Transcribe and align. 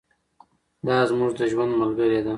دا 0.87 0.97
زموږ 1.09 1.31
د 1.39 1.41
ژوند 1.51 1.71
ملګرې 1.81 2.19
ده. 2.25 2.29